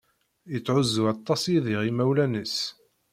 [0.51, 2.57] Yettεuzzu aṭas Yidir imawlan-is.